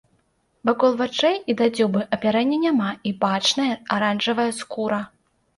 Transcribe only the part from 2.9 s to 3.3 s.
і